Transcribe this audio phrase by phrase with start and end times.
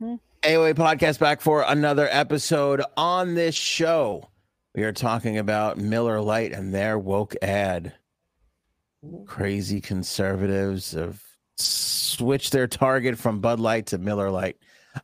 [0.00, 0.14] Mm-hmm.
[0.42, 4.30] AOA podcast back for another episode on this show.
[4.74, 7.92] We are talking about Miller Lite and their woke ad.
[9.26, 11.22] Crazy conservatives have
[11.58, 14.56] switched their target from Bud Light to Miller Lite.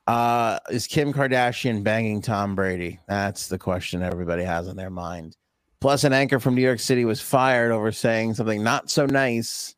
[0.07, 2.99] Uh, is Kim Kardashian banging Tom Brady?
[3.07, 5.37] That's the question everybody has in their mind.
[5.81, 9.77] Plus, an anchor from New York City was fired over saying something not so nice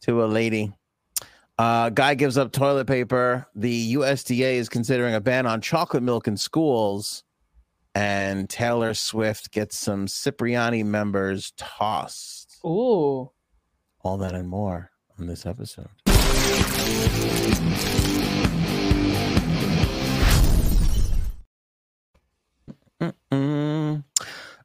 [0.00, 0.72] to a lady.
[1.58, 3.46] Uh, guy gives up toilet paper.
[3.54, 7.24] The USDA is considering a ban on chocolate milk in schools.
[7.94, 12.58] And Taylor Swift gets some Cipriani members tossed.
[12.64, 13.30] Ooh.
[14.00, 15.88] All that and more on this episode.
[23.00, 24.04] Mm-mm.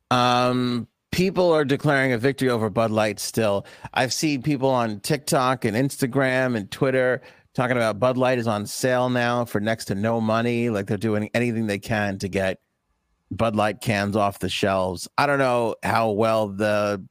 [0.09, 3.65] Um, people are declaring a victory over Bud Light still.
[3.95, 7.23] I've seen people on TikTok and Instagram and Twitter
[7.55, 10.69] talking about Bud Light is on sale now for next to no money.
[10.69, 12.59] Like they're doing anything they can to get
[13.31, 15.07] Bud Light cans off the shelves.
[15.17, 17.03] I don't know how well the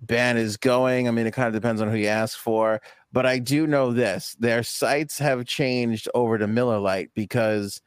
[0.00, 1.06] ban is going.
[1.06, 2.80] I mean, it kind of depends on who you ask for.
[3.12, 7.82] But I do know this their sights have changed over to Miller Lite because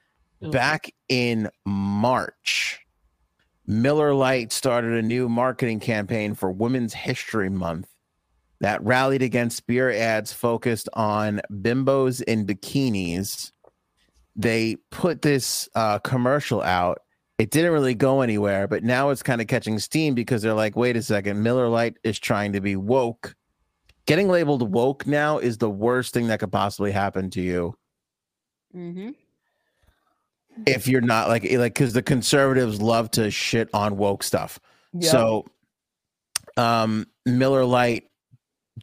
[0.51, 2.82] back in March,
[3.65, 7.89] Miller Lite started a new marketing campaign for Women's History Month
[8.59, 13.51] that rallied against beer ads focused on bimbos in bikinis.
[14.35, 16.99] They put this uh, commercial out.
[17.37, 20.75] It didn't really go anywhere, but now it's kind of catching steam because they're like,
[20.75, 23.35] wait a second, Miller Lite is trying to be woke.
[24.05, 27.75] Getting labeled woke now is the worst thing that could possibly happen to you
[28.75, 29.09] Mm-hmm.
[30.65, 34.59] If you're not like like because the conservatives love to shit on woke stuff.
[34.93, 35.11] Yeah.
[35.11, 35.45] So,
[36.57, 38.05] um, Miller Lite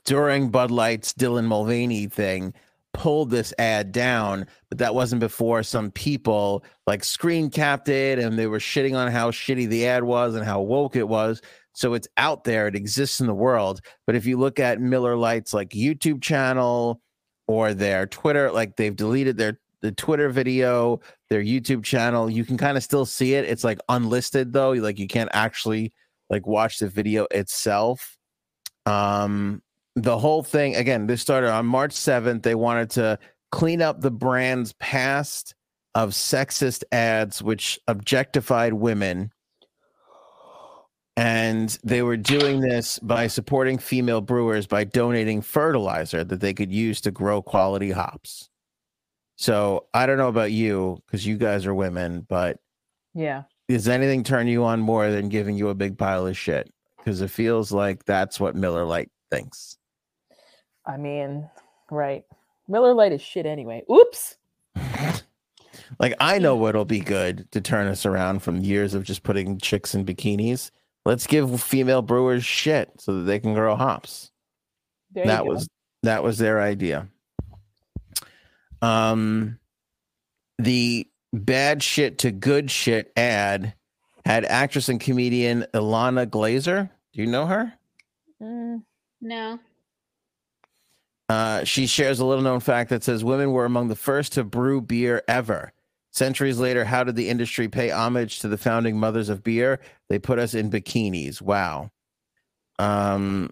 [0.05, 2.55] during Bud Light's Dylan Mulvaney thing
[2.93, 8.39] pulled this ad down, but that wasn't before some people like screen capped it and
[8.39, 11.41] they were shitting on how shitty the ad was and how woke it was.
[11.73, 13.81] So it's out there, it exists in the world.
[14.07, 17.01] But if you look at Miller Lite's like YouTube channel
[17.47, 22.59] or their Twitter, like they've deleted their the Twitter video, their YouTube channel, you can
[22.59, 23.45] kind of still see it.
[23.45, 25.93] It's like unlisted though, like you can't actually
[26.29, 28.19] like watch the video itself.
[28.85, 29.63] Um
[29.97, 32.43] the whole thing again, this started on March 7th.
[32.43, 33.19] They wanted to
[33.53, 35.55] clean up the brand's past
[35.95, 39.31] of sexist ads which objectified women.
[41.17, 46.73] And they were doing this by supporting female brewers by donating fertilizer that they could
[46.73, 48.50] use to grow quality hops.
[49.41, 52.59] So I don't know about you because you guys are women, but
[53.15, 53.45] yeah.
[53.69, 56.71] does anything turn you on more than giving you a big pile of shit?
[56.99, 59.79] Because it feels like that's what Miller Lite thinks.
[60.85, 61.49] I mean,
[61.91, 62.23] right.
[62.69, 63.83] Miller Lite is shit anyway.
[63.91, 64.37] Oops.
[65.99, 69.59] Like I know what'll be good to turn us around from years of just putting
[69.59, 70.71] chicks in bikinis.
[71.05, 74.31] Let's give female brewers shit so that they can grow hops.
[75.11, 75.69] There that was
[76.05, 77.09] that was their idea.
[78.83, 79.59] Um
[80.59, 83.75] the bad shit to good shit ad
[84.25, 86.91] had actress and comedian Ilana Glazer.
[87.13, 87.73] Do you know her?
[88.43, 88.83] Mm,
[89.21, 89.59] No.
[91.29, 94.43] Uh, she shares a little known fact that says women were among the first to
[94.43, 95.73] brew beer ever.
[96.11, 99.79] Centuries later, how did the industry pay homage to the founding mothers of beer?
[100.09, 101.41] They put us in bikinis.
[101.41, 101.93] Wow.
[102.81, 103.51] Um,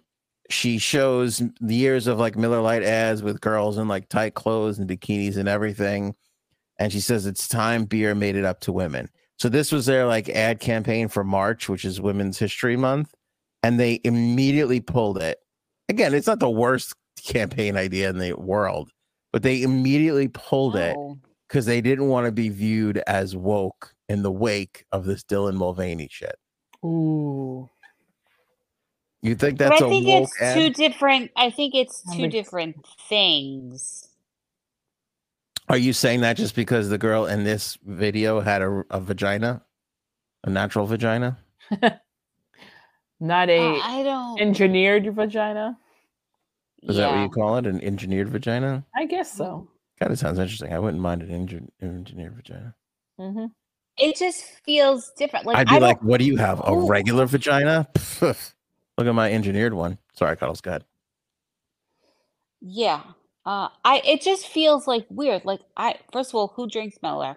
[0.51, 4.79] she shows the years of like Miller Lite ads with girls in like tight clothes
[4.79, 6.15] and bikinis and everything.
[6.79, 9.09] And she says it's time beer made it up to women.
[9.39, 13.13] So this was their like ad campaign for March, which is Women's History Month.
[13.63, 15.39] And they immediately pulled it.
[15.89, 16.95] Again, it's not the worst
[17.25, 18.91] campaign idea in the world,
[19.33, 21.19] but they immediately pulled it Oh.
[21.49, 25.55] because they didn't want to be viewed as woke in the wake of this Dylan
[25.57, 26.37] Mulvaney shit.
[26.85, 27.69] ooh.
[29.23, 30.55] You think But that's I a think woke it's ad?
[30.57, 31.31] two different.
[31.37, 34.05] I think it's I two different things.
[35.69, 39.63] Are you saying that just because the girl in this video had a, a vagina,
[40.45, 41.39] a natural vagina?
[43.21, 44.41] Not Uh, a I don't.
[44.41, 45.77] engineered vagina.
[46.85, 47.67] Is that what you call it?
[47.67, 48.87] An engineered vagina?
[48.95, 49.69] I guess so.
[49.99, 50.73] Kind of sounds interesting.
[50.73, 52.75] I wouldn't mind an engi- engineered vagina.
[53.19, 53.47] hmm
[53.99, 55.45] It just feels different.
[55.45, 56.63] Like I'd be don't- like, what do you have?
[56.65, 57.89] A regular vagina?
[58.99, 59.97] Look at my engineered one.
[60.13, 60.61] Sorry, Cuddles.
[60.61, 60.85] Go ahead.
[62.61, 63.03] Yeah.
[63.47, 65.45] Uh I it just feels like weird.
[65.45, 67.37] Like I first of all, who drinks Miller?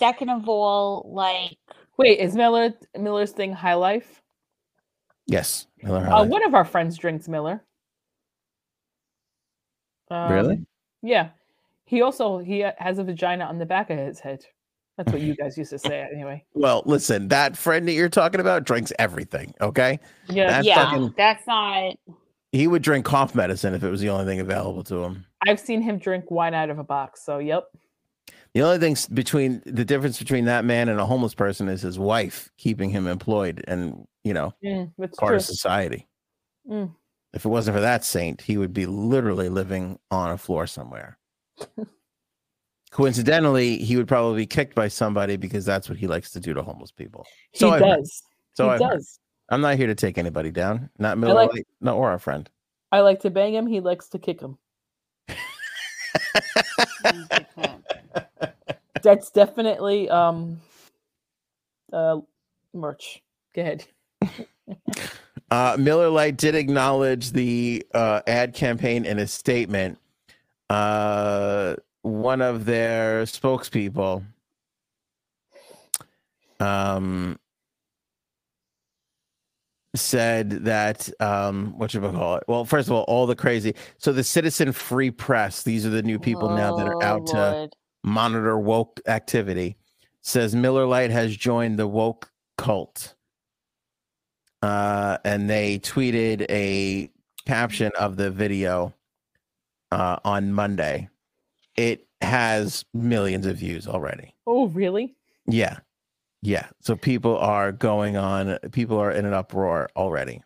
[0.00, 1.56] Second of all, like
[1.96, 4.20] Wait, is Miller Miller's thing High Life?
[5.26, 5.66] Yes.
[5.82, 6.28] Miller High Uh, Life.
[6.30, 7.62] one of our friends drinks Miller.
[10.10, 10.54] Really?
[10.56, 10.66] Um,
[11.02, 11.30] Yeah.
[11.84, 14.44] He also he uh, has a vagina on the back of his head.
[14.96, 16.44] That's what you guys used to say anyway.
[16.54, 19.54] Well, listen, that friend that you're talking about drinks everything.
[19.60, 21.94] Okay, Yeah, That yeah, fucking- that's not.
[22.52, 25.26] he would drink cough medicine if it was the only thing available to him.
[25.46, 27.24] I've seen him drink wine out of a box.
[27.24, 27.64] So yep.
[28.54, 31.98] The only thing between the difference between that man and a homeless person is his
[31.98, 35.36] wife keeping him employed and you know Mm, it's part true.
[35.36, 36.08] of society.
[36.68, 36.94] Mm.
[37.34, 41.18] If it wasn't for that saint, he would be literally living on a floor somewhere.
[42.96, 46.54] Coincidentally, he would probably be kicked by somebody because that's what he likes to do
[46.54, 47.26] to homeless people.
[47.52, 47.96] He So I've heard.
[47.98, 48.22] does.
[48.54, 48.90] So he I've heard.
[48.94, 49.20] does.
[49.50, 50.88] I'm not here to take anybody down.
[50.98, 52.48] Not Miller like- Lite, not or our friend.
[52.90, 53.66] I like to bang him.
[53.66, 54.56] He likes to kick him.
[59.02, 60.62] That's definitely um
[61.92, 62.20] uh
[62.72, 63.22] merch.
[63.54, 63.84] Go ahead.
[65.48, 69.96] Uh, Miller Lite did acknowledge the uh, ad campaign in a statement.
[70.68, 74.24] Uh, one of their spokespeople
[76.60, 77.38] um,
[79.94, 82.44] said that um, what should we call it?
[82.46, 83.74] Well, first of all, all the crazy.
[83.98, 85.62] So the Citizen Free Press.
[85.62, 87.70] These are the new people now that are Oh, out to
[88.04, 89.76] monitor woke activity
[90.20, 93.14] says Miller Lite has joined the woke cult.
[94.62, 97.10] Uh, and they tweeted a
[97.46, 98.92] caption of the video
[99.92, 101.08] uh, on Monday.
[101.76, 104.34] It has millions of views already.
[104.46, 105.14] Oh, really?
[105.46, 105.78] Yeah.
[106.42, 106.68] Yeah.
[106.80, 110.42] So people are going on, people are in an uproar already.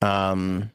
[0.00, 0.70] Um,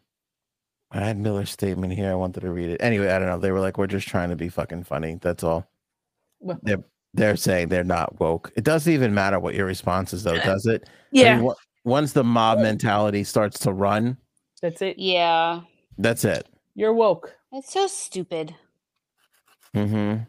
[0.91, 2.11] I had Miller's statement here.
[2.11, 2.81] I wanted to read it.
[2.81, 3.39] Anyway, I don't know.
[3.39, 5.17] They were like, we're just trying to be fucking funny.
[5.21, 5.67] That's all.
[6.39, 8.51] Well- They're they're saying they're not woke.
[8.55, 10.87] It doesn't even matter what your response is, though, does it?
[10.87, 14.17] I mean, wa- once the mob mentality starts to run,
[14.61, 14.99] That's it.
[14.99, 15.61] Yeah,
[15.97, 16.45] that's it.
[16.75, 17.33] You're woke.
[17.57, 18.55] It's so stupid.
[19.75, 20.23] Mm-hmm.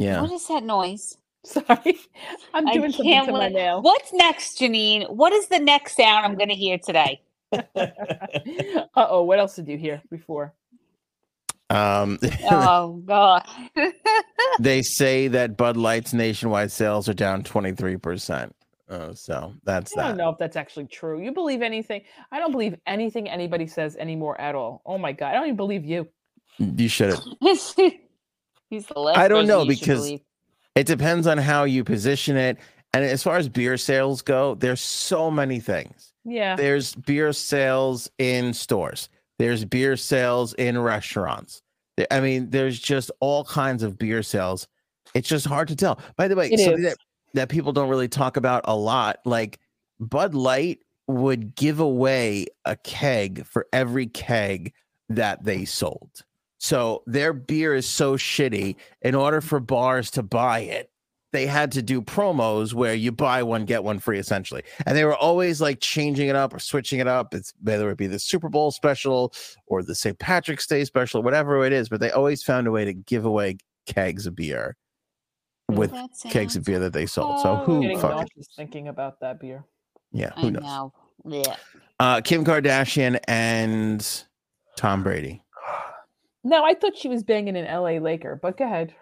[0.00, 0.20] Yeah.
[0.20, 1.16] What is that noise?
[1.44, 1.98] Sorry.
[2.54, 3.82] I'm doing something can't to my nail.
[3.82, 5.10] What's next, Janine?
[5.10, 7.22] What is the next sound I'm going to hear today?
[7.52, 7.66] uh
[8.96, 10.54] oh, what else did you hear before?
[11.68, 12.18] Um,
[12.50, 13.44] Oh God!
[14.60, 18.52] they say that Bud Light's nationwide sales are down 23%.
[18.90, 20.04] Uh, so that's that.
[20.04, 21.22] I don't know if that's actually true.
[21.22, 22.02] You believe anything?
[22.32, 24.82] I don't believe anything anybody says anymore at all.
[24.84, 26.08] Oh my god, I don't even believe you.
[26.58, 27.22] You shouldn't.
[27.40, 29.18] He's the last.
[29.18, 30.10] I don't know because-
[30.76, 32.58] It depends on how you position it.
[32.92, 36.12] And as far as beer sales go, there's so many things.
[36.24, 36.56] Yeah.
[36.56, 39.08] There's beer sales in stores.
[39.38, 41.62] There's beer sales in restaurants.
[42.10, 44.66] I mean, there's just all kinds of beer sales.
[45.14, 46.00] It's just hard to tell.
[46.16, 46.90] By the way, It something is.
[46.90, 46.96] that,
[47.34, 49.58] that people don't really talk about a lot, like
[49.98, 54.72] Bud Light would give away a keg for every keg
[55.08, 56.22] that they sold.
[56.58, 58.76] So their beer is so shitty.
[59.02, 60.90] In order for bars to buy it,
[61.32, 65.04] they had to do promos where you buy one get one free essentially and they
[65.04, 68.18] were always like changing it up or switching it up it's whether it be the
[68.18, 69.32] super bowl special
[69.66, 72.84] or the st patrick's day special whatever it is but they always found a way
[72.84, 73.56] to give away
[73.86, 74.76] kegs of beer
[75.76, 75.92] with
[76.30, 79.64] kegs of beer that they sold so who fucking nauseous thinking about that beer.
[80.12, 80.92] yeah I who knows know.
[81.24, 81.56] Yeah.
[81.98, 84.24] uh kim kardashian and
[84.76, 85.42] tom brady
[86.42, 88.94] No, I thought she was banging an LA Laker, but go ahead.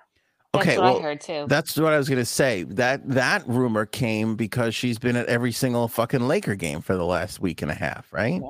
[0.55, 1.45] Okay, That's okay what well I heard too.
[1.47, 2.63] That's what I was gonna say.
[2.65, 7.05] That that rumor came because she's been at every single fucking Laker game for the
[7.05, 8.41] last week and a half, right?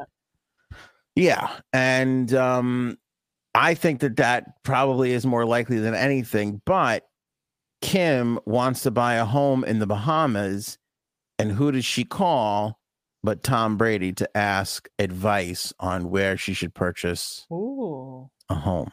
[1.17, 2.97] Yeah, and um,
[3.55, 6.63] I think that that probably is more likely than anything.
[6.65, 7.08] But
[7.81, 10.79] Kim wants to buy a home in the Bahamas,
[11.39, 12.79] and who does she call?
[13.23, 18.31] But Tom Brady to ask advice on where she should purchase Ooh.
[18.49, 18.93] a home.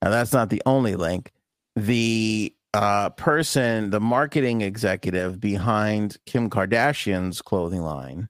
[0.00, 1.32] Now that's not the only link.
[1.74, 8.28] The uh, person, the marketing executive behind Kim Kardashian's clothing line,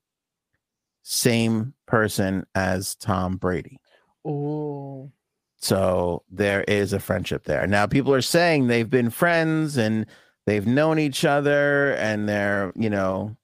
[1.02, 3.78] same person as Tom Brady.
[4.26, 5.12] Ooh.
[5.64, 7.66] So there is a friendship there.
[7.66, 10.04] Now people are saying they've been friends and
[10.44, 13.34] they've known each other and they're, you know,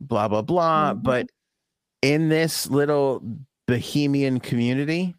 [0.00, 1.02] blah blah blah, Mhm.
[1.04, 1.30] but
[2.02, 3.22] in this little
[3.68, 5.14] bohemian community,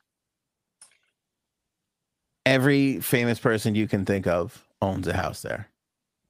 [2.45, 5.69] every famous person you can think of owns a house there.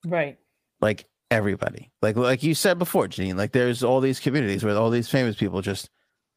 [0.05, 0.37] Right.
[0.81, 1.89] Like everybody.
[2.03, 5.35] Like like you said before, Janine, like there's all these communities where all these famous
[5.35, 5.89] people just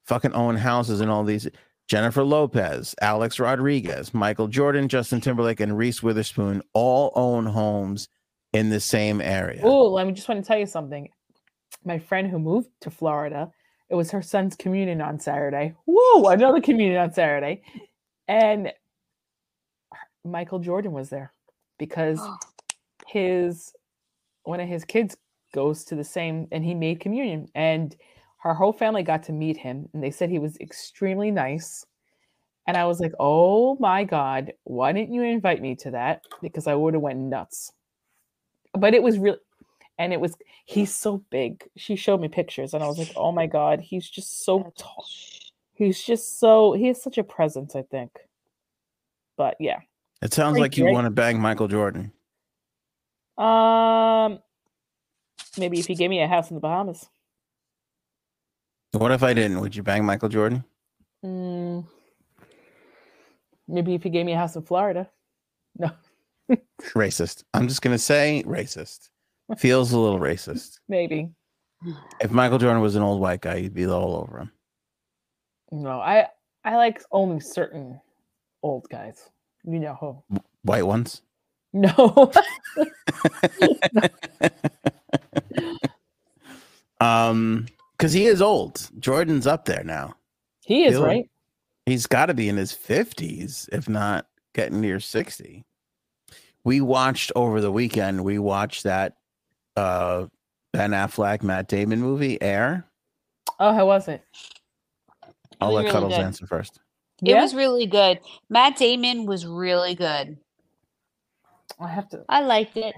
[0.07, 1.49] fucking own houses and all these
[1.89, 8.09] Jennifer Lopez, Alex Rodriguez, Michael Jordan, Justin Timberlake, and Reese Witherspoon all own homes
[8.53, 9.61] in the same area.
[9.63, 11.09] Oh, let me just want to tell you something.
[11.85, 13.51] My friend who moved to Florida
[13.93, 15.75] it was her son's communion on Saturday.
[15.85, 17.61] Woo, another communion on Saturday.
[18.27, 18.73] And
[20.25, 21.35] Michael Jordan was there
[21.79, 22.19] because
[23.07, 23.75] his
[24.45, 25.15] one of his kids
[25.53, 27.95] goes to the same and he made communion and
[28.43, 31.87] her whole family got to meet him and they said he was extremely nice.
[32.67, 36.23] And i was like oh my god why didn't you invite me to that?
[36.41, 37.73] Because i would have went nuts.
[38.75, 39.37] But it was real
[39.99, 40.35] and it was
[40.65, 41.69] he's so big.
[41.77, 45.07] She showed me pictures and i was like oh my god he's just so tall.
[45.75, 48.11] he's just so he has such a presence i think.
[49.37, 49.79] But yeah.
[50.21, 50.93] It sounds Pretty like you great.
[50.95, 52.13] want to bang Michael Jordan.
[53.39, 54.39] um
[55.59, 57.09] maybe if he gave me a house in the bahamas
[58.93, 59.61] What if I didn't?
[59.61, 60.65] Would you bang Michael Jordan?
[61.25, 61.87] Mm,
[63.69, 65.09] maybe if he gave me a house in Florida.
[65.79, 65.91] No,
[66.95, 67.45] Racist.
[67.55, 69.09] I'm just gonna say racist.
[69.59, 70.79] Feels a little racist.
[70.89, 71.31] maybe.
[72.21, 74.53] If Michael Jordan was an old white guy, you'd be all over him.
[75.71, 76.29] No, I
[76.65, 78.01] I like only certain
[78.63, 79.31] old guys.
[79.65, 80.39] You know who?
[80.63, 81.23] White ones.
[81.73, 82.31] No.
[87.01, 87.67] Um,
[88.03, 88.91] because he is old.
[88.99, 90.13] Jordan's up there now.
[90.65, 91.07] he is Really?
[91.07, 91.31] right.
[91.87, 95.65] He's got to be in his 50s, if not getting near 60.
[96.65, 99.15] We watched over the weekend, we watched that
[99.77, 100.27] uh
[100.73, 102.89] Ben Affleck, Matt Damon movie, Air.
[103.61, 104.21] Oh, how was it?
[105.61, 106.25] I'll was let really Cuddles good.
[106.25, 106.81] answer first.
[107.23, 108.19] It Yeah, was really good.
[108.51, 110.39] Matt Damon was really good.
[111.79, 112.25] I have to.
[112.29, 112.97] I liked it.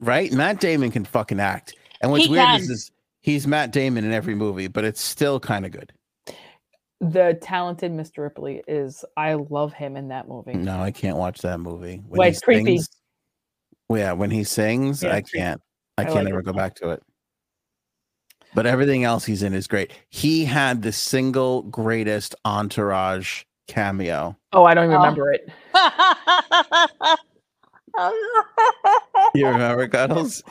[0.00, 0.32] Right?
[0.32, 1.74] Matt Damon can fucking act.
[2.00, 2.60] And what's He weird can.
[2.60, 2.90] is, is
[3.28, 5.92] he's Matt Damon in every movie, but it's still kind of good.
[7.00, 8.18] The talented Mr.
[8.22, 9.04] Ripley is.
[9.18, 10.54] I love him in that movie.
[10.54, 12.02] No, I can't watch that movie.
[12.08, 12.78] When Why, he it's creepy.
[12.78, 12.88] sings-
[13.88, 15.60] Well, yeah, when he sings, Yeah, I can't.
[15.98, 16.46] I, I can't like ever it.
[16.46, 17.02] go back to it.
[18.54, 19.92] But everything else he's in is great.
[20.08, 24.36] He had the single greatest entourage cameo.
[24.54, 25.00] Oh, I don't even Oh.
[25.00, 25.50] remember it.
[29.34, 30.42] You remember Cuddles?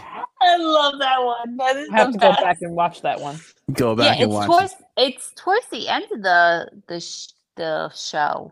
[0.41, 1.57] I love that one.
[1.57, 3.39] That is I have the to go back and watch that one.
[3.73, 4.53] Go Yeah, back and it's watch.
[4.55, 4.69] it.
[4.69, 8.51] towards it's towards the end of the the sh- the show.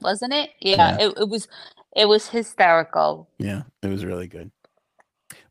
[0.00, 0.50] Wasn't it?
[0.60, 1.48] Yeah, It, it was
[1.94, 3.28] it was hysterical.
[3.38, 4.50] Yeah, it was really good.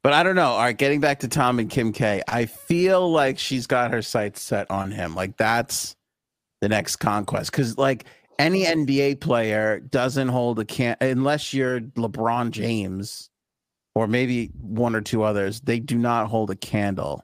[0.04, 0.52] But I don't know.
[0.52, 4.02] All right, getting back to Tom and Kim K, I feel like she's got her
[4.02, 5.16] sights set on him.
[5.16, 5.96] Like that's
[6.62, 7.52] the next conquest.
[7.52, 8.06] Because like
[8.38, 13.30] any NBA player doesn't hold a can unless you're LeBron James
[13.96, 15.62] or maybe one or two others.
[15.62, 17.24] They do not hold a candle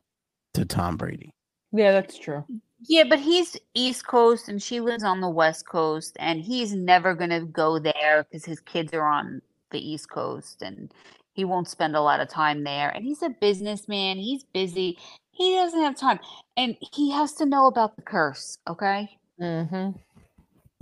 [0.55, 1.33] to Tom Brady.
[1.71, 2.45] Yeah, that's true.
[2.87, 7.13] Yeah, but he's East Coast and she lives on the West Coast, and he's never
[7.13, 10.91] gonna go there because his kids are on the East Coast, and
[11.33, 12.89] he won't spend a lot of time there.
[12.89, 14.97] And he's a businessman; he's busy.
[15.31, 16.19] He doesn't have time,
[16.57, 18.57] and he has to know about the curse.
[18.67, 19.17] Okay.
[19.39, 19.91] Mm-hmm.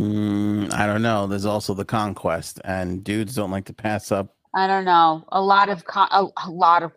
[0.01, 1.27] Mm, I don't know.
[1.27, 4.36] There's also the conquest, and dudes don't like to pass up.
[4.56, 5.25] I don't know.
[5.34, 6.94] A lot of con- a, a lot of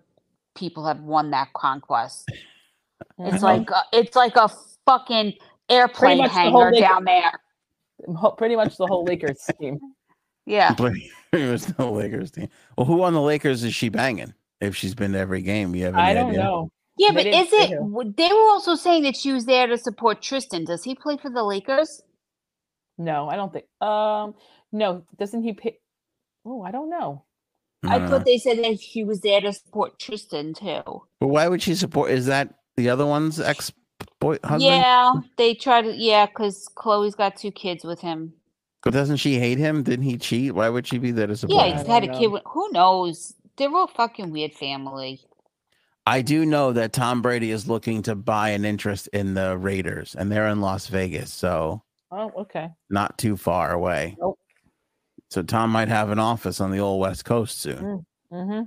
[0.55, 2.29] people have won that conquest.
[3.19, 3.43] It's Mhm.
[3.43, 4.49] like a, it's like a
[4.87, 5.35] fucking
[5.69, 7.33] airplane much the whole hangar Laker- down there.
[8.37, 9.79] Pretty much the whole Lakers team.
[10.47, 10.75] Yeah.
[11.33, 12.49] It was no Lakers team.
[12.77, 14.35] Well, who on the Lakers is she banging?
[14.61, 16.43] If she's been to every game, you have any I don't idea?
[16.43, 16.71] know.
[16.99, 17.71] Yeah, They but is it?
[17.71, 18.13] who.
[18.17, 20.65] They were also saying that she was there to support Tristan.
[20.65, 22.03] Does he play for the Lakers?
[22.99, 23.65] No, I don't think.
[23.81, 24.35] Um,
[24.73, 25.79] no, doesn't he pay?
[26.45, 27.25] Oh, I don't know.
[27.85, 28.19] I don't know.
[28.19, 30.83] thought they said that she was there to support Tristan too.
[31.19, 32.11] But why would she support?
[32.11, 33.73] Is that the other one's ex
[34.23, 34.63] boy husband?
[34.63, 35.95] Yeah, they try to.
[35.95, 38.33] Yeah, because Khloé's got two kids with him.
[38.83, 39.83] But doesn't she hate him?
[39.83, 40.55] Didn't he cheat?
[40.55, 41.79] Why would she be there to support Yeah, him?
[41.79, 42.43] he's had a don't kid with.
[42.47, 43.35] Who knows?
[43.57, 45.21] They're all fucking weird family.
[46.07, 50.17] I do know that Tom Brady is looking to buy an interest in the Raiders,
[50.17, 52.71] and they're in Las Vegas, so Oh, okay.
[52.91, 54.17] not too far away.
[54.19, 54.39] Nope.
[55.31, 58.05] So Tom might have an office on the old West Coast soon.
[58.33, 58.63] Mm-hmm.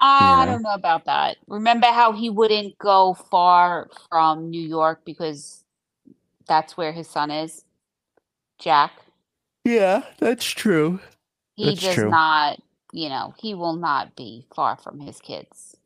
[0.00, 0.52] I know?
[0.52, 1.38] don't know about that.
[1.46, 5.64] Remember how he wouldn't go far from New York because
[6.46, 7.64] that's where his son is?
[8.58, 8.92] Jack.
[9.64, 11.00] Yeah, that's true.
[11.56, 12.10] He That's does true.
[12.10, 12.60] not,
[12.92, 15.76] you know, he will not be far from his kids.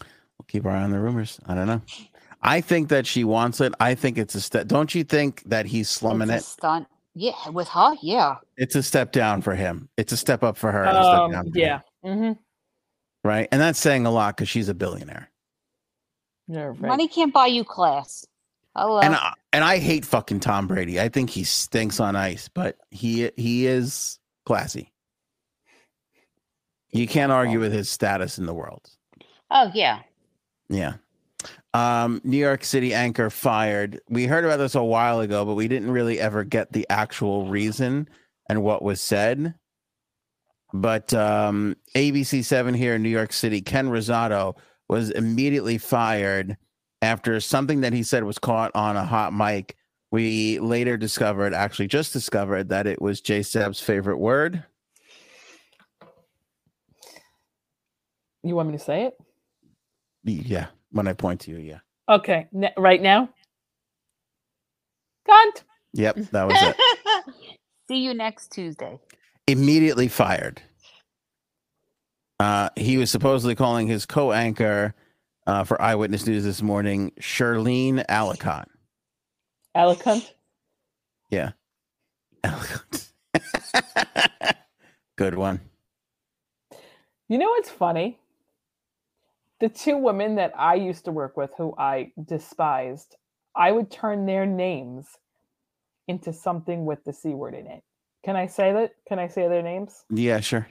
[0.00, 1.40] We'll keep our eye on the rumors.
[1.46, 1.82] I don't know.
[2.40, 3.74] I think that she wants it.
[3.80, 4.68] I think it's a step.
[4.68, 6.44] Don't you think that he's slumming It's a it?
[6.44, 6.86] stunt.
[7.14, 8.36] Yeah, with her, yeah.
[8.56, 9.88] It's a step down for him.
[9.96, 10.84] It's a step up for her.
[10.84, 11.80] and a step Um, down for him, yeah.
[12.04, 12.32] Mm-hmm.
[13.28, 13.48] Right.
[13.52, 15.30] And that's saying a lot because she's a billionaire.
[16.48, 16.80] Yeah, right.
[16.80, 18.26] Money can't buy you class.
[18.74, 19.00] Hello.
[19.00, 20.98] And I, and I hate fucking Tom Brady.
[21.00, 24.92] I think he stinks on ice, but he he is classy.
[26.90, 28.88] You can't argue with his status in the world.
[29.50, 30.00] oh yeah.
[30.70, 30.94] Yeah.
[31.74, 34.00] Um, New York City anchor fired.
[34.08, 37.46] We heard about this a while ago, but we didn't really ever get the actual
[37.46, 38.08] reason
[38.48, 39.54] and what was said.
[40.72, 44.56] But um, ABC7 here in New York City, Ken Rosato
[44.88, 46.56] was immediately fired
[47.00, 49.76] after something that he said was caught on a hot mic.
[50.10, 54.64] We later discovered, actually just discovered, that it was J Seb's favorite word.
[58.42, 59.14] You want me to say it?
[60.24, 61.78] Yeah, when I point to you, yeah.
[62.08, 62.46] Okay.
[62.52, 63.28] Ne- right now.
[65.28, 65.62] Cunt.
[65.94, 66.76] Yep, that was it.
[67.88, 68.98] See you next Tuesday.
[69.48, 70.60] Immediately fired.
[72.38, 74.94] Uh, he was supposedly calling his co-anchor
[75.46, 78.66] uh, for Eyewitness News this morning, Shirleen Allicot.
[79.74, 80.30] Alicant.
[81.30, 81.52] Yeah.
[85.16, 85.60] Good one.
[87.28, 88.18] You know what's funny?
[89.60, 93.16] The two women that I used to work with who I despised,
[93.56, 95.06] I would turn their names
[96.06, 97.82] into something with the C word in it.
[98.28, 98.92] Can I say that?
[99.08, 100.04] Can I say their names?
[100.10, 100.68] Yeah, sure.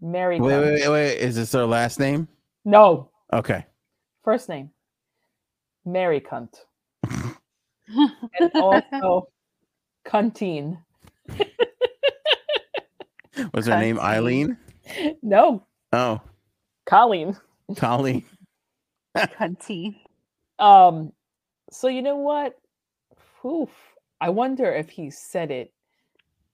[0.00, 0.40] Mary.
[0.40, 1.18] Wait, wait, wait, wait.
[1.18, 2.26] Is this their last name?
[2.64, 3.10] No.
[3.34, 3.66] Okay.
[4.24, 4.70] First name.
[5.84, 6.54] Mary Cunt.
[7.10, 9.28] and also
[10.06, 10.78] Cuntine.
[13.52, 14.56] Was her name Eileen?
[15.22, 16.22] No, Oh,
[16.86, 17.36] Colleen.
[17.76, 18.24] Colleen.
[19.14, 19.96] Cunty.
[20.58, 21.12] Um,
[21.70, 22.58] so you know what?
[23.44, 23.68] Oof.
[24.18, 25.74] I wonder if he said it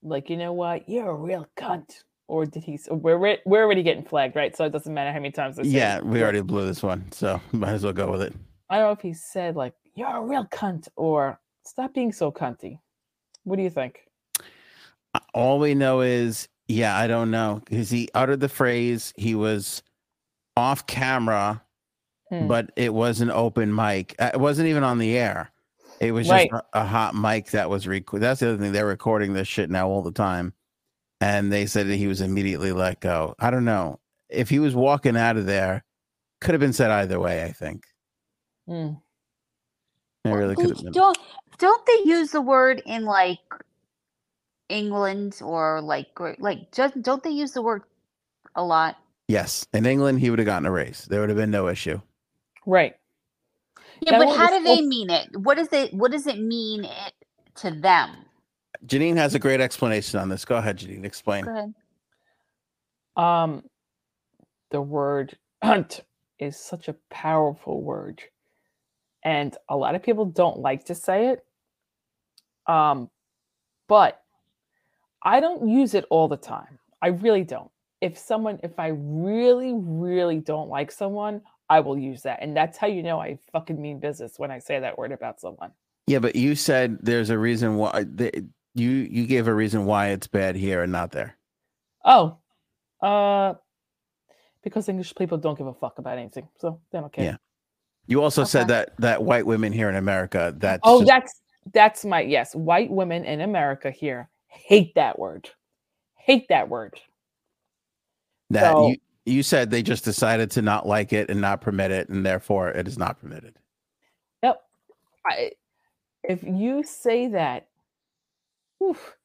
[0.03, 2.03] like, you know what, you're a real cunt.
[2.27, 2.79] Or did he?
[2.89, 4.55] We're we're already getting flagged, right?
[4.55, 5.57] So it doesn't matter how many times.
[5.57, 8.33] Say Yeah, we already blew this one, so might as well go with it.
[8.69, 12.31] I don't know if he said like, "You're a real cunt" or "Stop being so
[12.31, 12.79] cunty."
[13.43, 13.99] What do you think?
[15.13, 19.13] Uh, All we know is, yeah, I don't know because he uttered the phrase.
[19.17, 19.83] He was
[20.55, 21.61] off camera,
[22.29, 22.47] Hmm.
[22.47, 24.15] but it was an open mic.
[24.17, 25.51] Uh, It wasn't even on the air.
[26.03, 26.49] It was Right.
[26.51, 28.71] just a, hot mic that was rec- That's the other thing.
[28.71, 30.53] They're recording this shit now all the time,
[31.21, 33.35] and they said that he was immediately let go.
[33.39, 35.83] I don't know if he was walking out of there.
[36.41, 37.43] Could have been said either way.
[37.43, 37.85] I think
[38.67, 38.93] Hmm.
[40.25, 40.91] it really could have been.
[40.91, 41.17] Don't
[41.57, 43.39] don't they use the word in like
[44.69, 46.07] England or like
[46.39, 47.83] like just don't they use the word
[48.55, 48.97] a lot?
[49.29, 51.05] Yes, in England, he would have gotten a raise.
[51.05, 52.01] There would have been no issue.
[52.65, 52.95] Right.
[54.05, 55.29] Yeah, That but how do they so- mean it?
[55.37, 57.13] What does it what does it mean it,
[57.57, 58.11] to them?
[58.85, 60.45] Janine has a great explanation on this.
[60.45, 61.05] Go ahead, Janine.
[61.05, 61.45] Explain.
[61.45, 61.73] Go ahead.
[63.15, 63.63] Um,
[64.71, 66.01] the word "hunt"
[66.39, 68.21] is such a powerful word,
[69.23, 71.45] and a lot of people don't like to say it.
[72.67, 73.09] Um,
[73.87, 74.21] but
[75.23, 76.79] I don't use it all the time.
[77.01, 77.71] I really don't.
[78.01, 82.77] If someone, if I really, really don't like someone, I will use that, and that's
[82.77, 85.71] how you know I fucking mean business when I say that word about someone.
[86.07, 88.45] Yeah, but you said there's a reason why the,
[88.75, 91.37] you you gave a reason why it's bad here and not there.
[92.03, 92.37] Oh,
[93.01, 93.53] uh,
[94.63, 97.25] because English people don't give a fuck about anything, so they don't care.
[97.25, 97.35] Yeah.
[98.07, 102.05] You also said that that white women here in America that's Oh, just- that's that's
[102.05, 102.53] my yes.
[102.53, 105.49] White women in America here hate that word.
[106.17, 106.99] Hate that word.
[108.49, 111.91] that so- you you said they just decided to not like it and not permit
[111.91, 113.55] it, and therefore it is not permitted.
[114.41, 114.61] Yep.
[115.25, 115.51] I,
[116.23, 117.67] if you say that,
[118.81, 119.15] oof,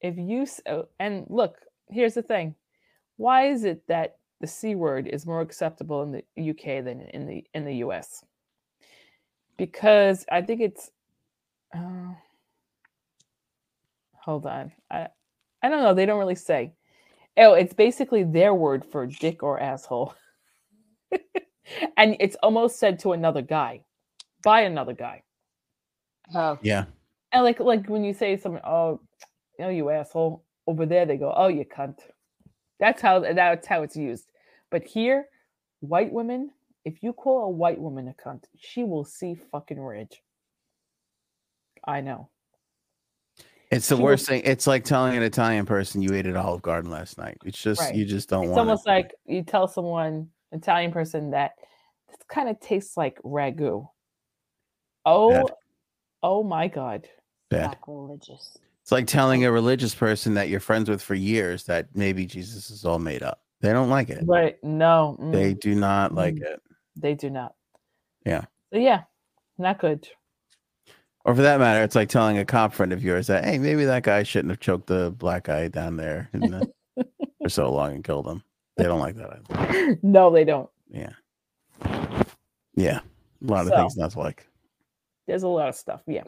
[0.00, 2.54] if you oh, and look, here's the thing.
[3.16, 7.26] Why is it that the c word is more acceptable in the UK than in
[7.26, 8.24] the in the US?
[9.56, 10.90] Because I think it's.
[11.74, 12.14] Uh,
[14.14, 14.72] hold on.
[14.90, 15.08] I
[15.62, 15.94] I don't know.
[15.94, 16.72] They don't really say.
[17.38, 20.14] Oh, it's basically their word for dick or asshole.
[21.96, 23.82] and it's almost said to another guy,
[24.44, 25.22] by another guy.
[26.34, 26.86] Oh, Yeah.
[27.32, 29.00] And like like when you say something, oh,
[29.58, 30.44] you know, you asshole.
[30.66, 31.98] Over there, they go, oh, you cunt.
[32.80, 34.30] That's how that's how it's used.
[34.70, 35.26] But here,
[35.80, 36.50] white women,
[36.84, 40.08] if you call a white woman a cunt, she will see fucking red.
[41.86, 42.30] I know.
[43.74, 44.42] It's the She will- worst thing.
[44.44, 47.36] It's like telling an Italian person you ate at Olive Garden last night.
[47.44, 47.94] It's just Right.
[47.94, 48.60] you just don't It's want.
[48.60, 51.52] almost like you tell someone, Italian person, that
[52.08, 53.88] this kind of tastes like ragu.
[55.04, 55.44] Oh, Bad.
[56.22, 57.08] oh my god.
[57.50, 57.70] bad.
[57.70, 58.56] sacrilegious.
[58.82, 62.70] It's like telling a religious person that you're friends with for years that maybe Jesus
[62.70, 63.40] is all made up.
[63.60, 64.24] They don't like it.
[64.26, 64.56] Right?
[64.62, 66.42] no, mm, They do not like Mm.
[66.42, 66.62] it.
[66.96, 67.54] they do not.
[68.26, 68.44] Yeah.
[68.72, 69.02] So yeah,
[69.58, 70.08] not good.
[71.24, 73.84] Or for that matter, it's like telling a cop friend of yours that, hey, maybe
[73.86, 76.70] that guy shouldn't have choked the black guy down there the,
[77.42, 78.42] for so long and killed him.
[78.76, 79.98] They don't like that either.
[80.02, 80.68] no, they don't.
[80.90, 81.12] Yeah.
[82.74, 83.00] Yeah.
[83.00, 84.46] A lot of things not to like.
[85.26, 86.02] There's a lot of stuff.
[86.06, 86.24] Yeah.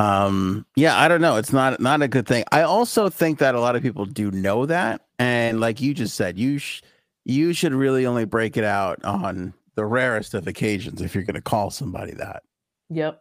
[0.00, 3.56] um yeah i don't know it's not not a good thing i also think that
[3.56, 6.82] a lot of people do know that and like you just said you sh-
[7.24, 11.34] you should really only break it out on the rarest of occasions if you're going
[11.34, 12.42] to call somebody that
[12.90, 13.20] Yep.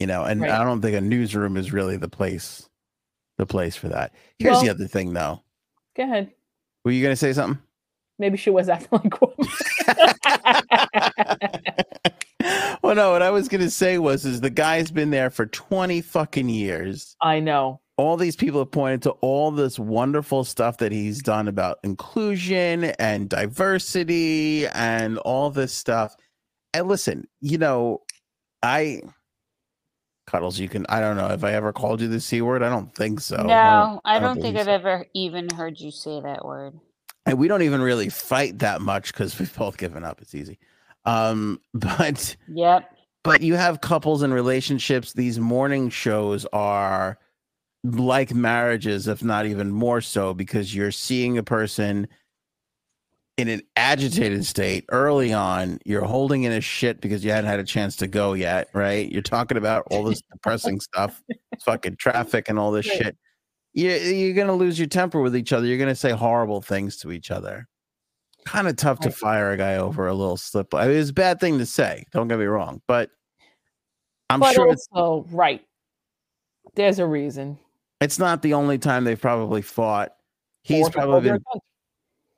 [0.00, 0.50] You know and Right.
[0.50, 2.68] i don't think a newsroom is really the place
[3.38, 5.42] the place for that here's the other thing though
[5.96, 6.32] Go ahead.
[6.84, 7.60] were you going to say something
[8.16, 9.34] Maybe she was acting like one.
[12.82, 15.46] well no what i was going to say was is the guy's been there for
[15.46, 17.80] 20 fucking years I know.
[17.96, 22.84] all these people have pointed to all this wonderful stuff that he's done about inclusion
[22.98, 26.14] and diversity and all this stuff.
[26.74, 28.02] And listen, you know,
[28.62, 29.00] I
[30.34, 32.62] cuddles, you can I don't know if I ever called you the C word.
[32.62, 33.36] I don't think so.
[33.36, 34.72] no, I don't, think I've so.
[34.72, 36.74] ever even heard you say that word.
[37.26, 40.20] And we don't even really fight that much because we've both given up.
[40.20, 40.58] It's easy.
[41.04, 42.90] Um, but Yep.
[43.22, 47.18] but you have couples and relationships these morning shows are
[47.84, 52.08] like marriages if not even more so because you're seeing a person
[53.36, 57.58] in an agitated state early on you're holding in a shit because you hadn't had
[57.58, 61.20] a chance to go yet right you're talking about all this depressing stuff
[61.64, 62.98] fucking traffic and all this Right.
[62.98, 63.16] shit
[63.72, 67.10] you, you're gonna lose your temper with each other you're gonna say horrible things to
[67.10, 67.66] each other
[68.44, 71.14] kind of tough to fire a guy over a little slip I mean, it's a
[71.14, 73.10] bad thing to say don't get me wrong but
[74.30, 75.62] i'm but sure it's, also, right.
[76.76, 77.58] There's a reason.
[78.00, 80.12] it's not the only time they've probably fought
[80.62, 81.40] he's probably been.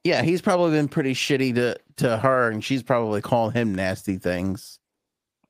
[0.07, 4.17] Yeah he's probably been pretty shitty to to her and she's probably called him nasty
[4.19, 4.79] things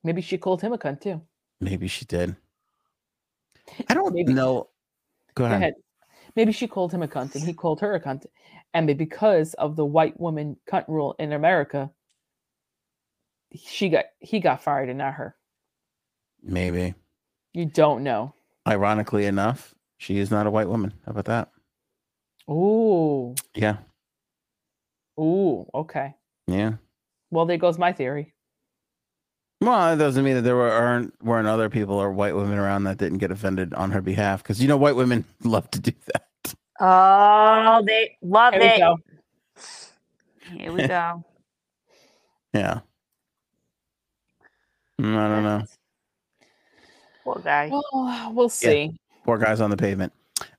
[0.05, 1.21] Maybe she called him a cunt too.
[1.61, 2.37] maybe she did
[3.89, 4.33] i don't Maybe.
[4.33, 4.69] know
[5.35, 5.75] go Go ahead, ahead.
[6.37, 8.25] Maybe she called him a cunt and he called her a cunt.
[8.75, 11.91] And because of the white woman cunt rule in America,
[13.55, 15.35] she got he got fired and not her.
[16.43, 16.95] maybe
[17.55, 18.35] You don't know.
[18.69, 21.49] ironically enough she is not a white woman how about that
[22.49, 23.35] Oh.
[23.55, 23.79] yeah
[25.19, 25.67] Ooh.
[25.75, 26.15] Okay.
[26.47, 26.75] yeah
[27.31, 28.35] Well, there goes my theory.
[29.61, 32.85] well it doesn't mean that there were aren't weren't other people or white women around
[32.85, 35.93] that didn't get offended on her behalf because you know white women love to do
[36.13, 38.79] that Oh, they love There we it.
[38.79, 38.99] go.
[40.53, 41.25] Here we go.
[42.53, 42.81] yeah
[45.01, 45.63] Mm, i don't know
[47.25, 47.69] Poor guy.
[47.93, 48.95] Well, we'll see.
[49.25, 50.13] poor guys on the pavement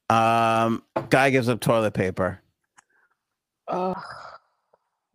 [0.09, 2.39] um guy gives up toilet paper
[3.67, 3.97] Ugh.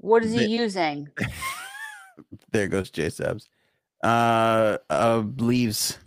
[0.02, 1.08] What is he The- using?
[2.52, 3.48] there goes J Sebs.
[4.02, 5.98] Uh, uh, leaves.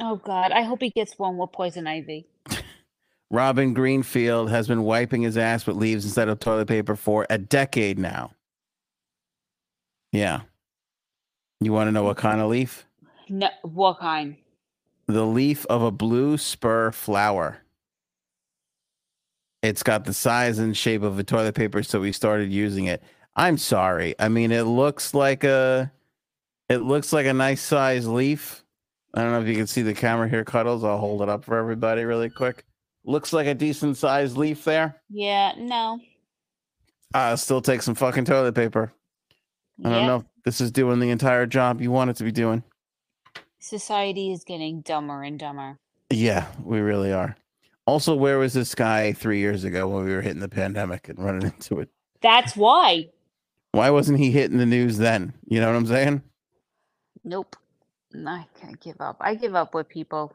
[0.00, 2.26] Oh God, I hope he gets one with poison ivy.
[3.30, 7.38] Robin Greenfield has been wiping his ass with leaves instead of toilet paper for a
[7.38, 8.32] decade now.
[10.12, 10.42] Yeah.
[11.60, 12.84] You want to know what kind of leaf?
[13.30, 14.36] No, what kind?
[15.06, 17.58] The leaf of a blue spur flower.
[19.66, 23.02] It's got the size and shape of a toilet paper, so we started using it.
[23.34, 24.14] I'm sorry.
[24.18, 25.90] I mean, it looks like a,
[26.68, 28.64] it looks like a nice size leaf.
[29.14, 30.84] I don't know if you can see the camera here, Cuddles.
[30.84, 32.64] I'll hold it up for everybody really quick.
[33.04, 34.96] Looks like a decent sized leaf there.
[35.10, 36.00] Yeah, no.
[37.14, 38.92] Uh, still take some fucking toilet paper.
[39.84, 40.06] I don't Yep.
[40.06, 42.62] know if this is doing the entire job you want it to be doing.
[43.58, 45.78] Society is getting dumber and dumber.
[46.10, 47.36] Yeah, we really are.
[47.86, 51.18] Also, where was this guy three years ago when we were hitting the pandemic and
[51.18, 51.88] running into it?
[52.20, 53.08] That's why.
[53.72, 55.32] Why wasn't he hitting the news then?
[55.46, 56.22] You know what I'm saying?
[57.24, 57.56] Nope.
[58.26, 59.16] I can't give up.
[59.20, 60.32] I give up with people.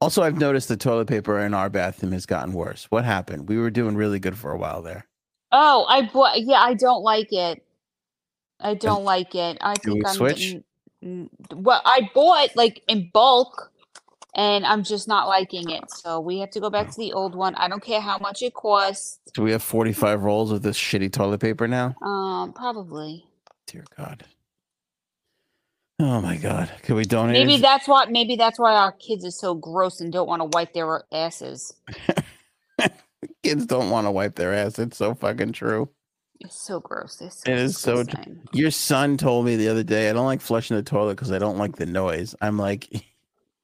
[0.00, 2.86] Also, I've noticed the toilet paper in our bathroom has gotten worse.
[2.90, 3.48] What happened?
[3.48, 5.06] We were doing really good for a while there.
[5.52, 6.40] Oh, I bought.
[6.40, 7.62] Yeah, I don't like it.
[8.60, 9.58] I don't like it.
[9.60, 10.38] I think I'm switch?
[10.38, 10.64] getting-
[11.04, 13.70] mm, Well, I bought like in bulk,
[14.36, 15.90] and I'm just not liking it.
[15.90, 17.54] So we have to go back to the old one.
[17.56, 19.18] I don't care how much it costs.
[19.34, 21.96] Do we have 45 rolls of this shitty toilet paper now?
[22.02, 23.24] Um, probably.
[23.66, 24.24] Dear God.
[25.98, 26.70] Oh my God.
[26.82, 27.32] Can we donate?
[27.32, 27.62] Maybe it?
[27.62, 28.04] that's why.
[28.04, 31.72] Maybe that's why our kids are so gross and don't want to wipe their asses.
[33.42, 34.78] Kids don't want to wipe their ass.
[34.78, 35.88] It's so fucking true.
[36.40, 37.20] It's so gross.
[37.22, 38.04] It's so It is so
[38.52, 41.38] Your son told me the other day, I don't like flushing the toilet because I
[41.38, 42.34] don't like the noise.
[42.42, 42.88] I'm like,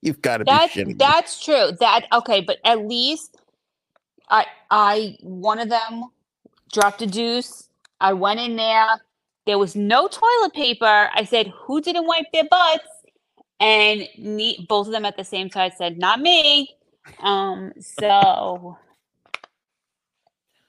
[0.03, 0.93] you've got to be That's me.
[0.95, 1.73] that's true.
[1.81, 3.37] That okay, but at least
[4.29, 6.05] I I one of them
[6.73, 7.69] dropped a deuce.
[8.01, 9.01] I went in there.
[9.47, 11.09] There was no toilet paper.
[11.15, 12.89] I said, "Who didn't wipe their butts?"
[13.61, 16.75] And ne- both of them at the same time said, "Not me."
[17.21, 18.77] Um, so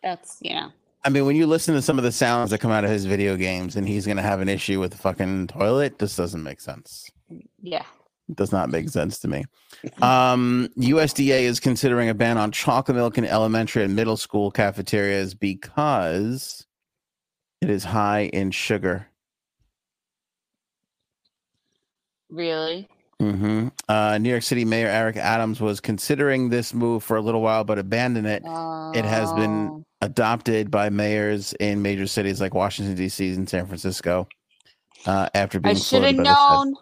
[0.02, 0.72] that's you know.
[1.06, 3.04] I mean, when you listen to some of the sounds that come out of his
[3.06, 6.42] video games and he's going to have an issue with the fucking toilet, this doesn't
[6.42, 7.12] make sense.
[7.62, 7.84] Yeah.
[8.34, 9.46] Does not make sense to me.
[10.02, 15.34] Um, USDA is considering a ban on chocolate milk in elementary and middle school cafeterias
[15.34, 16.66] because
[17.60, 19.08] it is high in sugar.
[22.30, 22.88] Really?
[23.22, 23.68] Mm-hmm.
[23.90, 27.64] Uh, New York City Mayor Eric Adams was considering this move for a little while,
[27.64, 28.44] but abandoned it.
[28.96, 29.84] It has been Oh.
[30.02, 33.36] Adopted by mayors in major cities like Washington D.C.
[33.36, 34.28] and San Francisco.
[35.06, 36.76] Uh, after being I should have floated by the known.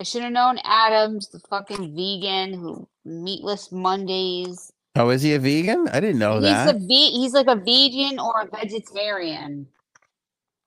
[0.00, 4.72] I should have known Adams, the fucking vegan who meatless Mondays.
[4.94, 5.88] Oh, is he a vegan?
[5.88, 6.76] I didn't know he's that.
[6.76, 9.66] a ve- he's like a vegan or a vegetarian.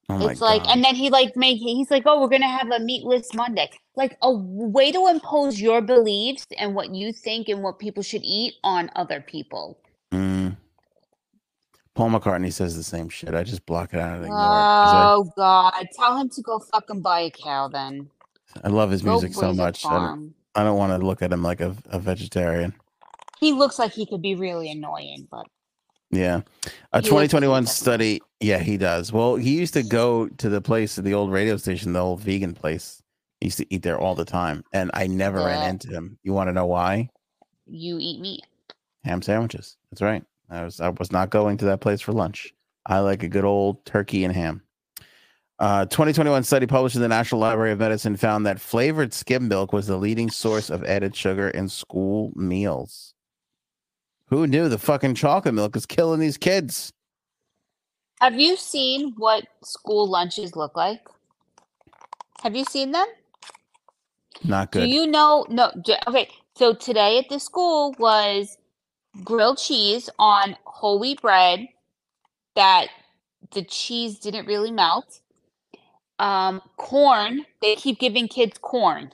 [0.09, 0.71] oh it's like, God.
[0.73, 4.17] and then he like make he's like, oh, we're gonna have a meatless Monday, like
[4.21, 8.55] a way to impose your beliefs and what you think and what people should eat
[8.65, 9.77] on other people.
[10.11, 10.57] Mm.
[11.93, 13.33] Paul McCartney says the same shit.
[13.33, 14.63] I just block it out and ignore it.
[14.63, 18.09] 'cause Oh God, tell him to go fucking buy a cow then.
[18.63, 19.85] I, love his music so much.
[19.85, 20.33] I don't.
[20.55, 22.73] I don't want to look at him like a, a vegetarian.
[23.39, 25.47] He looks like he could be really annoying, but
[26.11, 26.41] Yeah.
[26.91, 28.21] A He 2021 study.
[28.39, 29.13] Yeah, he does.
[29.13, 32.19] Well, he used to go to the place at the old radio station, the old
[32.19, 33.01] vegan place.
[33.39, 34.63] He used to eat there all the time.
[34.73, 36.19] And I never ran into him.
[36.23, 37.09] You want to know why?
[37.71, 38.45] you eat meat.
[39.03, 39.77] Ham sandwiches.
[39.89, 40.23] That's right.
[40.49, 42.53] I was I was not going to that place for lunch.
[42.85, 44.61] I like a good old turkey and ham.
[45.61, 49.71] Uh, 2021 study published in the National Library of Medicine found that flavored skim milk
[49.71, 53.13] was the leading source of added sugar in school meals.
[54.29, 56.91] Who knew the fucking chocolate milk is killing these kids?
[58.21, 61.01] Have you seen what school lunches look like?
[62.41, 63.05] Have you seen them?
[64.43, 64.85] Not good.
[64.85, 65.45] Do you know?
[65.47, 65.71] No.
[65.85, 66.27] j- Okay.
[66.55, 68.57] So today at the school was
[69.23, 71.67] grilled cheese on whole wheat bread
[72.55, 72.87] that
[73.51, 75.19] the cheese didn't really melt.
[76.21, 77.45] Um, corn.
[77.61, 79.11] They keep giving kids corn.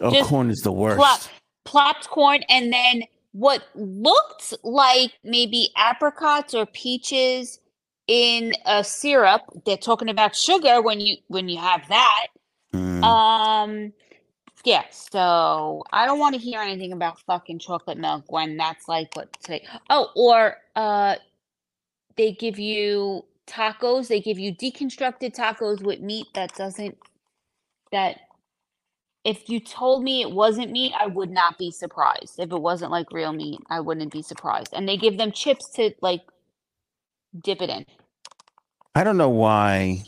[0.00, 0.98] oh, just corn is the worst.
[0.98, 1.20] Plop,
[1.64, 7.60] plopped corn, and then what looked like maybe apricots or peaches
[8.08, 9.42] in a syrup.
[9.64, 12.26] They're talking about sugar when you when you have that.
[12.74, 13.04] Mm.
[13.04, 13.92] Um,
[14.64, 14.84] yeah.
[14.90, 19.32] So I don't want to hear anything about fucking chocolate milk when that's like what
[19.40, 19.64] today.
[19.90, 21.16] Oh, or uh,
[22.16, 24.08] they give you tacos.
[24.08, 26.98] They give you deconstructed tacos with meat that doesn't
[27.92, 28.20] that.
[29.24, 32.38] If you told me it wasn't meat, I would not be surprised.
[32.38, 34.72] If it wasn't like real meat, I wouldn't be surprised.
[34.72, 36.22] And they give them chips to like
[37.42, 37.84] dip it in.
[38.94, 40.04] I don't know why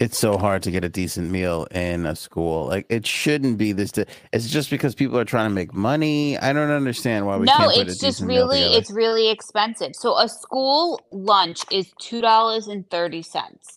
[0.00, 2.66] it's so hard to get a decent meal in a school.
[2.66, 3.92] Like it shouldn't be this.
[3.92, 6.38] Di- it's just because people are trying to make money.
[6.38, 9.94] I don't understand why we no, can't put a it's just really it's really expensive.
[9.94, 13.76] So a school lunch is two dollars and thirty cents.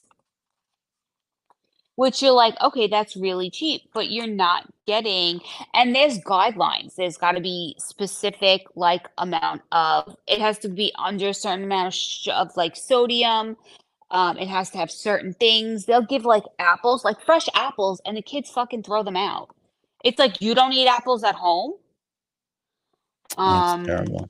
[1.96, 5.42] Which you're like, okay, that's really cheap, but you're not getting
[5.76, 6.96] and there's guidelines.
[6.96, 11.66] There's got to be specific like amount of it has to be under a certain
[11.66, 13.58] amount of, sh- of like sodium.
[14.14, 15.86] Um, it has to have certain things.
[15.86, 19.52] They'll give like apples, like fresh apples, and the kids fucking throw them out.
[20.06, 21.76] It's like you don't eat apples at home.
[23.46, 24.30] That's terrible.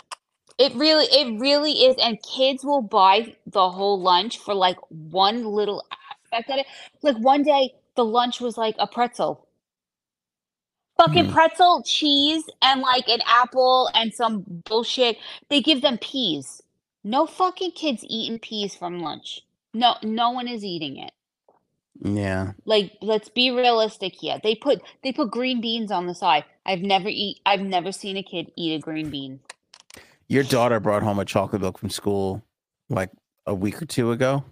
[0.58, 5.46] It really, it really is, and kids will buy the whole lunch for like one
[5.46, 5.84] little
[6.32, 6.68] aspect of it.
[7.04, 9.48] Like one day, the lunch was like a pretzel,
[10.98, 11.30] fucking Mhm.
[11.30, 15.18] pretzel, cheese, and like an apple and some bullshit.
[15.50, 16.62] They give them peas.
[17.04, 19.42] No fucking kids eating peas from lunch.
[19.74, 21.12] No, no one is eating it.
[22.02, 22.54] Yeah.
[22.66, 24.40] Like, let's be realistic here.
[24.44, 26.44] They put they put green beans on the side.
[26.66, 27.40] I've never eat.
[27.46, 29.40] I've never seen a kid eat a green bean.
[30.28, 32.44] Your daughter brought home a chocolate milk from school
[32.90, 33.10] like
[33.46, 34.44] a week or two ago.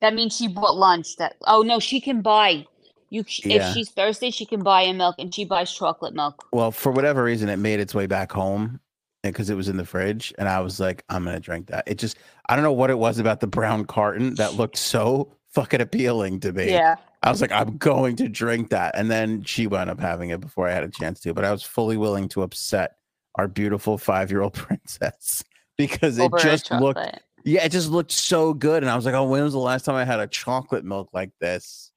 [0.00, 1.16] That means she bought lunch.
[1.16, 2.66] That oh no, she can buy.
[3.10, 3.68] You Yeah.
[3.68, 6.44] if she's thirsty, she can buy a milk, and she buys chocolate milk.
[6.52, 8.80] Well, for whatever reason, it made its way back home
[9.22, 11.84] because it was in the fridge, and I was like, I'm gonna drink that.
[11.86, 15.32] It just, I don't know what it was about the brown carton that looked so
[15.54, 16.70] fucking appealing to me.
[16.70, 20.30] Yeah, I was like, I'm going to drink that, and then she wound up having
[20.30, 21.34] it before I had a chance to.
[21.34, 22.96] But I was fully willing to upset
[23.36, 25.44] our beautiful five year old princess
[25.76, 27.00] because it over a just looked
[27.44, 28.82] yeah, it just looked so good.
[28.82, 31.08] And I was like, oh, when was the last time I had a chocolate milk
[31.12, 31.90] like this?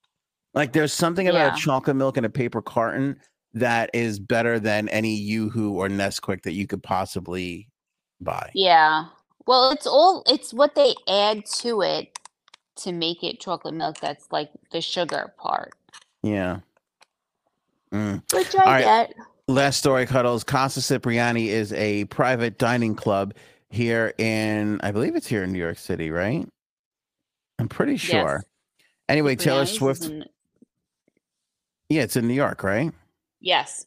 [0.53, 1.53] Like, there's something about Yeah.
[1.53, 3.19] a chocolate milk in a paper carton
[3.53, 7.69] that is better than any Yoo-Hoo or Nesquik that you could possibly
[8.21, 8.49] buy.
[8.53, 9.05] Yeah.
[9.45, 12.17] Well, it's all it's what they add to it
[12.77, 13.99] to make it chocolate milk.
[13.99, 15.73] That's like the sugar part,
[16.23, 16.59] Yeah.
[17.93, 18.23] Mm.
[18.33, 19.07] which All I right.
[19.09, 19.15] get.
[19.47, 20.43] Last story, Cuddles.
[20.43, 23.33] Casa Cipriani is a private dining club
[23.69, 26.47] here in, I believe it's here in New York City, right?
[27.59, 28.43] I'm pretty sure.
[29.09, 30.05] Anyway, Taylor Cipriani's is Swift.
[30.05, 30.25] in-
[31.89, 32.91] Yeah, it's in New York, right?
[33.43, 33.85] Yes.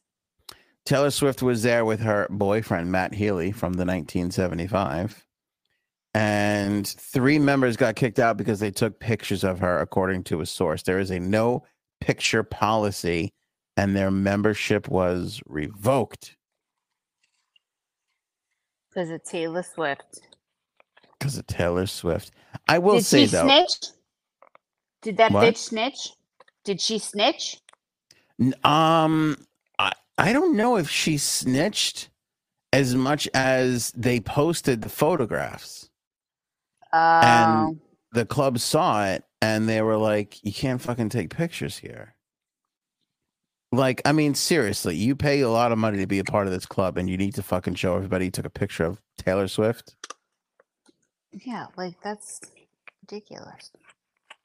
[0.85, 5.27] Taylor Swift was there with her boyfriend Matt Healy from the 1975.
[6.15, 10.47] And three members got kicked out because they took pictures of her, according to a
[10.47, 10.85] source.
[10.85, 11.65] There is a no
[12.01, 13.33] picture policy,
[13.77, 16.37] and their membership was revoked
[18.89, 20.21] Because it's Taylor Swift.
[21.19, 22.31] because of Taylor Swift.
[22.69, 23.93] I will Did say, she though, snitch?
[25.03, 25.53] Did that What?
[25.53, 26.11] bitch snitch?
[26.65, 27.59] Did she snitch?
[28.65, 29.47] Um,
[29.79, 32.11] I, I don't know if she snitched
[32.73, 35.89] as much as they posted the photographs.
[36.93, 37.81] Oh, And-
[38.13, 42.15] The club saw it and they were like, "You can't fucking take pictures here."
[43.73, 46.53] Like, I mean, seriously, you pay a lot of money to be a part of
[46.53, 49.49] this club, and you need to fucking show everybody you took a picture of Taylor
[49.49, 49.97] Swift.
[51.33, 52.41] yeah, like that's
[53.03, 53.71] ridiculous.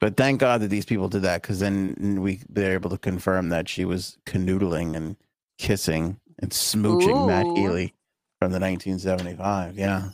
[0.02, 3.50] But thank God that these people did that because then we they're able to confirm
[3.50, 5.14] that she was canoodling and
[5.58, 7.54] kissing and smooching Matt Ooh.
[7.54, 7.94] Healy
[8.40, 9.78] from the 1975.
[9.78, 10.08] Yeah,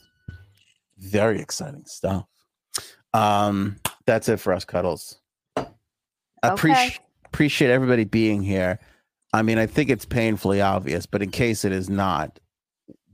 [0.99, 2.27] very exciting stuff.
[3.15, 5.21] Um, that's it for us, cuddles.
[6.43, 8.81] Appreciate appreciate everybody being here.
[9.33, 12.39] I mean, I think it's painfully obvious, but in case it is not,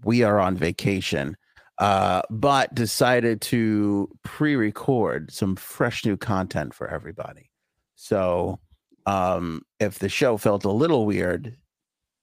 [0.03, 1.37] we are on vacation,
[1.79, 7.51] uh, but decided to pre record some fresh new content for everybody.
[7.97, 8.61] So
[9.07, 11.57] um, if the show felt a little weird,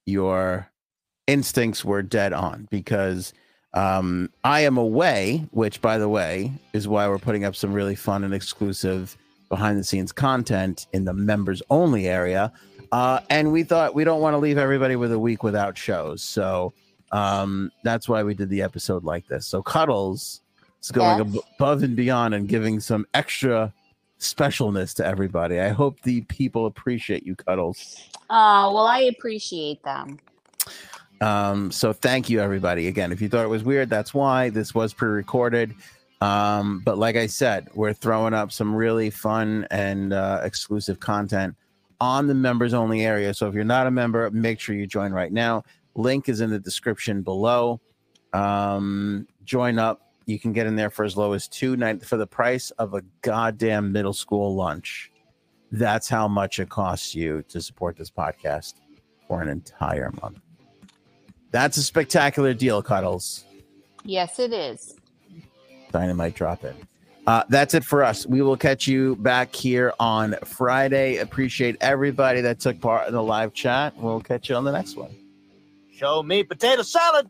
[0.06, 0.68] your
[1.26, 3.32] instincts were dead on because
[3.74, 7.94] um, I am away, which, by the way, is why we're putting up some really
[7.94, 9.16] fun and exclusive
[9.48, 12.52] behind the scenes content in the members only area.
[12.90, 16.22] Uh, and we thought we don't want to leave everybody with a week without shows.
[16.22, 16.74] So
[17.12, 19.46] um, that's why we did the episode like this.
[19.46, 20.40] So Cuddles
[20.82, 21.36] is going Yes.
[21.36, 23.72] ab- above and beyond and giving some extra
[24.18, 25.60] specialness to everybody.
[25.60, 27.96] I hope the people appreciate you, Cuddles.
[28.30, 30.18] Oh, well, I appreciate them.
[31.20, 32.88] Um, so thank you, everybody.
[32.88, 35.74] Again, if you thought it was weird, that's why this was pre-recorded.
[36.20, 41.54] Um, but like I said, we're throwing up some really fun and uh, exclusive content
[42.00, 43.34] on the members only area.
[43.34, 45.64] So if you're not a member, make sure you join right now.
[45.94, 47.80] Link is in the description below.
[48.32, 50.08] Um, join up.
[50.26, 52.94] You can get in there for as low as two night for the price of
[52.94, 55.10] a goddamn middle school lunch.
[55.70, 58.74] That's how much it costs you to support this podcast
[59.26, 60.38] for an entire month.
[61.50, 63.44] That's a spectacular deal, Cuddles.
[64.04, 64.96] Yes, it is.
[65.90, 66.74] Dynamite drop in.
[67.26, 68.26] Uh, that's it for us.
[68.26, 71.18] We will catch you back here on Friday.
[71.18, 73.96] Appreciate everybody that took part in the live chat.
[73.96, 75.14] We'll catch you on the next one.
[76.02, 77.28] Show me potato salad.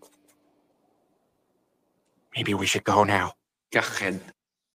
[2.34, 3.34] Maybe we should go now.
[3.70, 4.22] Go ahead.